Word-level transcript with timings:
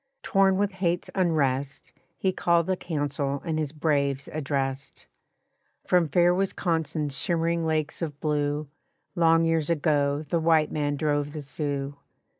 Torn 0.23 0.57
with 0.57 0.71
hate's 0.71 1.11
unrest 1.13 1.91
He 2.17 2.31
called 2.31 2.67
a 2.71 2.75
council 2.75 3.39
and 3.45 3.59
his 3.59 3.71
braves 3.71 4.27
addressed. 4.33 5.05
"From 5.85 6.07
fair 6.07 6.33
Wisconsin's 6.33 7.15
shimmering 7.15 7.67
lakes 7.67 8.01
of 8.01 8.19
blue 8.19 8.67
Long 9.13 9.45
years 9.45 9.69
ago 9.69 10.23
the 10.27 10.39
white 10.39 10.71
man 10.71 10.95
drove 10.95 11.33
the 11.33 11.43
Sioux. 11.43 11.97